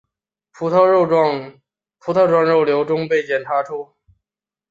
[0.53, 1.61] 葡萄状
[2.43, 3.93] 肉瘤中被检查出。